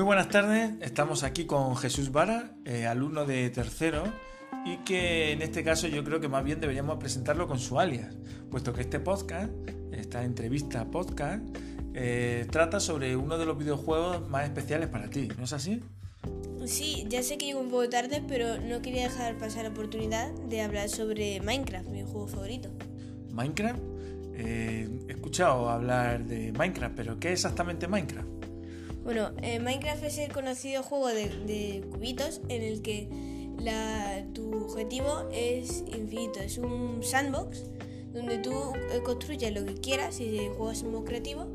[0.00, 4.04] Muy buenas tardes, estamos aquí con Jesús Vara, eh, alumno de tercero,
[4.64, 8.16] y que en este caso yo creo que más bien deberíamos presentarlo con su alias,
[8.50, 9.52] puesto que este podcast,
[9.92, 11.44] esta entrevista podcast,
[11.92, 15.82] eh, trata sobre uno de los videojuegos más especiales para ti, ¿no es así?
[16.64, 20.32] Sí, ya sé que llego un poco tarde, pero no quería dejar pasar la oportunidad
[20.32, 22.70] de hablar sobre Minecraft, mi juego favorito.
[23.32, 23.82] ¿Minecraft?
[24.32, 28.39] Eh, he escuchado hablar de Minecraft, pero ¿qué es exactamente Minecraft?
[29.04, 33.08] Bueno, eh, Minecraft es el conocido juego de, cubitos en el que
[34.34, 36.40] tu objetivo es infinito.
[36.40, 37.64] Es un sandbox
[38.12, 41.52] donde tú eh, construyes lo que quieras si juegas en modo creativo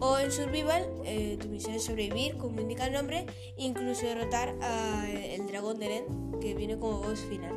[0.00, 3.26] o en survival eh, tu misión es sobrevivir, como indica el nombre,
[3.56, 7.52] incluso derrotar al dragón de Nen que viene como boss final.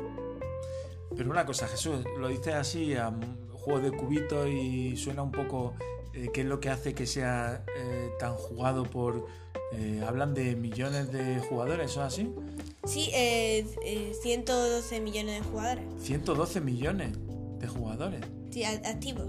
[1.16, 2.94] Pero una cosa, Jesús, lo dices así
[3.52, 5.74] juego de cubitos y suena un poco
[6.14, 9.26] eh, qué es lo que hace que sea eh, tan jugado por...
[9.74, 12.30] Eh, hablan de millones de jugadores, ¿eso es así?
[12.84, 13.10] Sí,
[14.20, 15.84] 112 millones de jugadores.
[16.02, 17.16] 112 millones
[17.58, 18.20] de jugadores.
[18.50, 19.28] Sí, activos.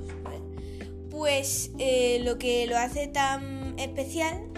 [1.09, 1.71] Pues
[2.19, 4.49] lo que lo hace tan especial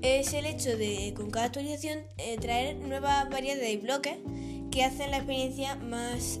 [0.00, 1.98] es el hecho de con cada actualización
[2.40, 4.16] traer nuevas variedades de bloques
[4.70, 6.40] que hacen la experiencia más,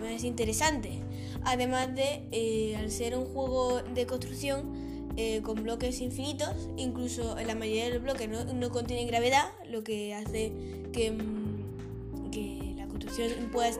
[0.00, 1.02] más interesante.
[1.44, 7.54] Además de, eh, al ser un juego de construcción eh, con bloques infinitos, incluso la
[7.54, 10.52] mayoría de los bloques no, contienen gravedad, lo que hace
[10.92, 13.70] que, mm, que la construcción pueda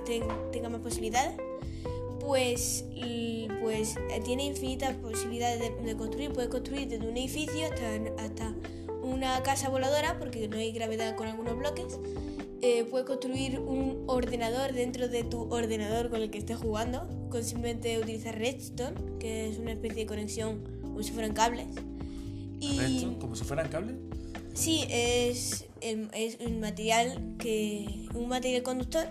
[0.51, 1.35] tenga más posibilidades,
[2.21, 2.85] pues,
[3.61, 6.33] pues eh, tiene infinitas posibilidades de, construir.
[6.33, 8.55] Puedes construir desde un edificio hasta, hasta
[9.03, 11.99] una casa voladora, porque no hay gravedad con algunos bloques.
[12.91, 17.99] Puedes construir un ordenador dentro de tu ordenador con el que estés jugando, con simplemente
[17.99, 21.67] utilizar Redstone, que es una especie de conexión como si fueran cables.
[22.61, 23.19] Y, ¿Redstone?
[23.19, 23.97] ¿Como si fueran cables?
[24.55, 29.09] Sí, es, es un material que un material conductor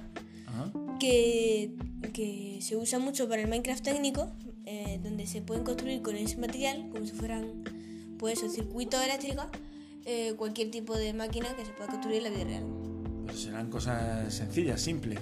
[1.00, 1.72] que,
[2.13, 4.31] que, se usa mucho para el Minecraft técnico,
[4.66, 7.63] eh, donde se pueden construir con ese material, como si fueran
[8.19, 9.45] pues, circuitos eléctricos,
[10.06, 12.91] eh, cualquier tipo de máquina que se pueda construir en la vida real.
[13.25, 15.19] Pero serán cosas sencillas, simples.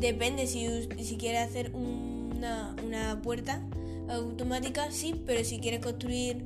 [0.00, 0.66] Depende, si,
[1.02, 3.62] si quieres hacer una, una, puerta
[4.08, 6.44] automática, sí, pero si quieres construir,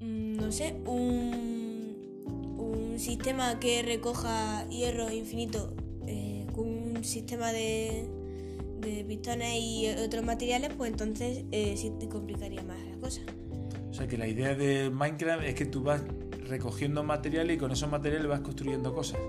[0.00, 5.72] mm, no sé, un, un sistema que recoja hierro infinito
[6.06, 8.08] eh, con un sistema de,
[8.80, 13.20] de, pistones y otros materiales, pues entonces eh, sí te complicaría más la cosa.
[13.88, 16.02] O sea que la idea de Minecraft es que tú vas
[16.48, 19.20] recogiendo materiales y con esos materiales vas construyendo cosas.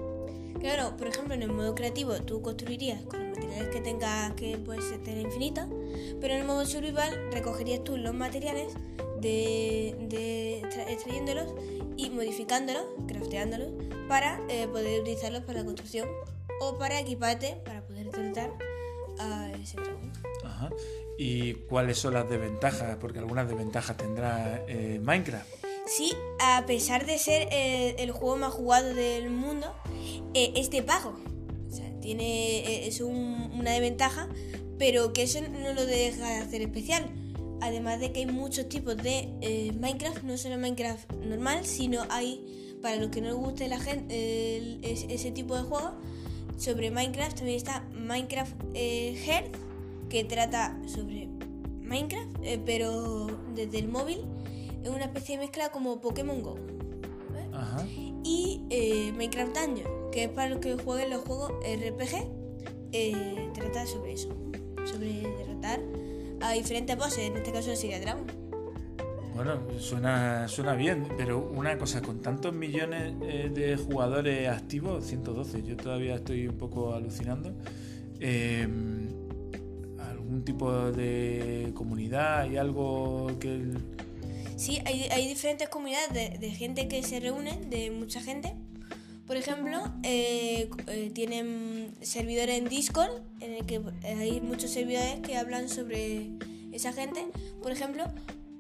[0.59, 4.57] Claro, por ejemplo, en el modo creativo tú construirías con los materiales que tengas que
[4.57, 5.67] puedes tener infinita,
[6.19, 8.73] pero en el modo survival recogerías tú los materiales
[9.21, 11.53] de, extrayéndolos
[11.97, 13.69] y modificándolos, crafteándolos,
[14.07, 16.07] para eh, poder utilizarlos para la construcción
[16.59, 18.51] o para equiparte para poder tratar
[19.19, 20.11] a ese dragón.
[20.43, 20.69] Ajá.
[21.17, 22.97] ¿Y cuáles son las desventajas?
[22.99, 25.70] Porque algunas desventajas tendrá eh, Minecraft.
[25.91, 29.75] Sí, a pesar de ser eh, el juego más jugado del mundo,
[30.34, 31.19] eh, es de pago.
[31.69, 34.29] O sea, tiene, eh, es una desventaja,
[34.79, 37.12] pero que eso no lo deja de hacer especial.
[37.59, 42.96] Además de que hay muchos tipos de Minecraft, no solo Minecraft normal, sino hay, para
[42.96, 45.91] los que no les guste la gente, ese tipo de juegos,
[46.58, 49.58] sobre Minecraft también está Minecraft Heart,
[50.09, 51.28] que trata sobre
[51.81, 52.31] Minecraft,
[52.66, 54.25] pero desde el móvil
[54.83, 56.55] es una especie de mezcla como Pokémon Go.
[57.53, 57.85] Ajá.
[58.23, 62.27] Y eh, Minecraft Dungeon, que es para los que jueguen los juegos RPG,
[62.93, 64.29] eh, trata sobre eso,
[64.85, 65.79] sobre derrotar
[66.41, 68.25] a diferentes bosses, en este caso sería Dragon.
[69.35, 75.63] Bueno, suena, suena bien, pero una cosa, con tantos millones eh, de jugadores activos, 112,
[75.63, 77.53] yo todavía estoy un poco alucinando.
[79.99, 83.73] ¿Algún tipo de comunidad y algo que
[84.61, 88.53] Sí, hay, diferentes comunidades de, gente que se reúnen, de mucha gente.
[89.25, 95.35] Por ejemplo, eh, eh, tienen servidores en Discord, en el que hay muchos servidores que
[95.35, 96.29] hablan sobre
[96.72, 97.25] esa gente.
[97.63, 98.03] Por ejemplo,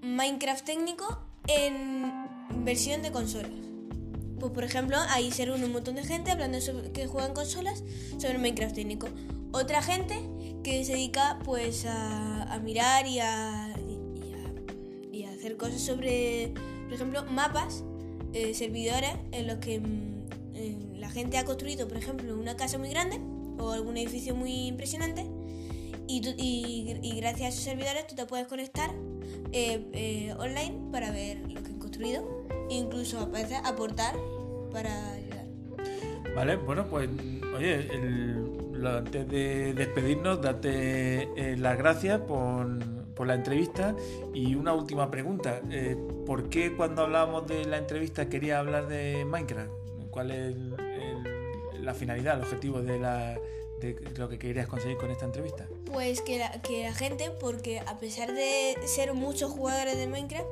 [0.01, 2.11] Minecraft técnico en
[2.65, 3.51] versión de consolas.
[4.39, 7.83] Pues por ejemplo, ahí se reúne un montón de gente hablando sobre que juegan consolas
[8.17, 9.07] sobre Minecraft técnico.
[9.51, 10.19] Otra gente
[10.63, 13.71] que se dedica pues a mirar y a
[15.41, 16.53] hacer cosas sobre,
[16.85, 17.83] por ejemplo, mapas,
[18.33, 22.89] eh, servidores en los que mm, la gente ha construido, por ejemplo, una casa muy
[22.89, 23.19] grande
[23.57, 25.25] o algún edificio muy impresionante
[26.07, 28.91] y, y, gracias a esos servidores tú te puedes conectar
[29.51, 34.15] eh, eh, online para ver lo que han construido e incluso a veces aportar
[34.71, 35.45] para ayudar.
[36.35, 37.09] Vale, bueno, pues
[37.57, 42.67] oye, el- antes de despedirnos, date eh, las gracias por,
[43.15, 43.95] por la entrevista
[44.33, 45.61] y una última pregunta.
[45.69, 49.71] Eh, ¿Por qué cuando hablábamos de la entrevista quería hablar de Minecraft?
[50.09, 50.55] ¿Cuál es
[51.79, 53.37] la finalidad, el objetivo de, la,
[54.17, 55.67] lo que querías conseguir con esta entrevista?
[55.85, 60.47] Pues que la, la gente, porque a pesar de ser muchos jugadores de Minecraft,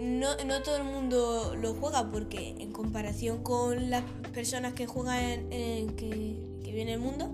[0.00, 4.02] no, todo el mundo lo juega, porque en comparación con las
[4.32, 6.08] personas que juegan en, que,
[6.64, 7.30] que viven en el mundo,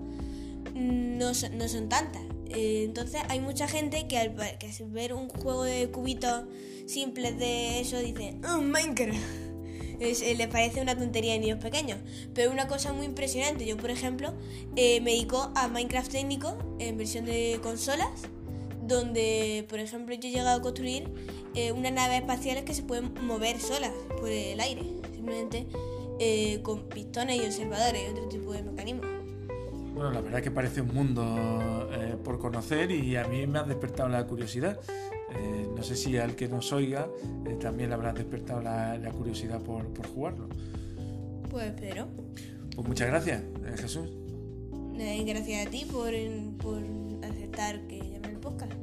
[0.73, 2.21] no no son tantas.
[2.55, 6.45] Eh, entonces hay mucha gente que al, que ver un juego de cubitos
[6.87, 9.17] simples de eso dice, "Oh, Minecraft.
[9.99, 11.99] Es- eh, les parece una tontería de niños pequeños.
[12.33, 14.33] Pero una cosa muy impresionante, yo por ejemplo
[14.75, 18.09] eh, me dedico a Minecraft técnico en versión de consolas,
[18.81, 21.07] donde por ejemplo yo he llegado a construir
[21.53, 24.81] eh, unas naves espaciales que se pueden mover solas por el aire,
[25.13, 25.67] simplemente
[26.19, 29.05] eh, con pistones y observadores y otro tipo de mecanismos.
[29.93, 33.59] Bueno, la verdad es que parece un mundo eh, por conocer y a mí me
[33.59, 34.79] ha despertado la curiosidad.
[35.35, 37.07] Eh, no sé si al que nos oiga
[37.45, 40.49] eh, también le habrá despertado la, la curiosidad por, por jugarlo.
[41.49, 42.07] Pues espero.
[42.75, 44.09] Pues muchas gracias, eh, Jesús.
[45.25, 46.11] Gracias a ti por,
[46.57, 46.81] por
[47.23, 48.73] aceptar que llame el podcast.